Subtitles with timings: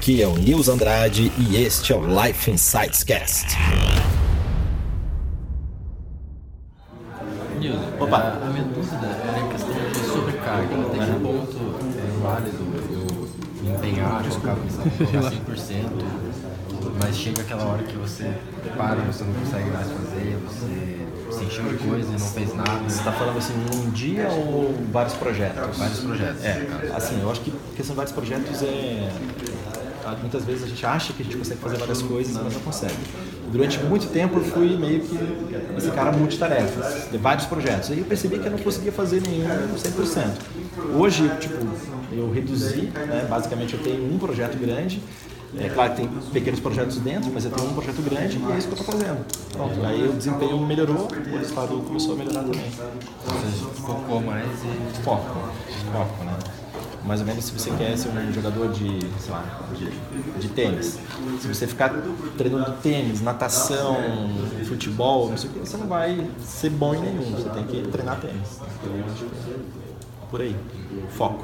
[0.00, 3.54] Aqui é o Nils Andrade e este é o Life Insights Cast.
[7.58, 8.16] Nils, Opa.
[8.16, 10.74] a, a minha dúvida é a questão de sobrecarga.
[10.86, 11.58] Até que ponto
[11.98, 12.56] é válido
[12.90, 16.20] eu me empenhar, colocar, colocar 100%,
[17.04, 18.32] mas chega aquela hora que você
[18.78, 22.88] para, você não consegue mais fazer, você se encheu de coisa e não fez nada.
[22.88, 25.76] Você está falando assim, um dia ou vários projetos?
[25.76, 26.42] Vários projetos.
[26.42, 29.10] É, assim, eu acho que a questão de vários projetos é.
[30.20, 32.94] Muitas vezes a gente acha que a gente consegue fazer várias coisas, mas não consegue.
[33.50, 35.18] Durante muito tempo eu fui meio que
[35.76, 37.90] esse cara multitarefas, de vários projetos.
[37.90, 39.46] Aí eu percebi que eu não conseguia fazer nenhum
[39.76, 40.30] 100%.
[40.96, 41.56] Hoje, tipo,
[42.12, 43.26] eu reduzi, né?
[43.28, 45.02] basicamente eu tenho um projeto grande,
[45.58, 48.58] é claro que tem pequenos projetos dentro, mas eu tenho um projeto grande e é
[48.58, 49.24] isso que eu estou fazendo.
[49.52, 52.70] Pronto, aí o desempenho melhorou, o resultado começou a melhorar também.
[52.70, 55.24] Você focou mais e Foco,
[55.92, 56.38] foco, né?
[57.04, 59.90] Mais ou menos se você quer ser um jogador de, sei lá, de,
[60.38, 60.98] de tênis.
[61.40, 61.94] Se você ficar
[62.36, 63.96] treinando tênis, natação,
[64.66, 67.30] futebol, não sei o que, você não vai ser bom em nenhum.
[67.32, 68.60] Você tem que treinar tênis.
[68.82, 70.54] Então, eu acho que é por aí.
[71.10, 71.40] Foco.